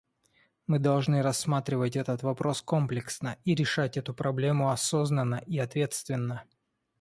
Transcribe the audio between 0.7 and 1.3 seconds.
должны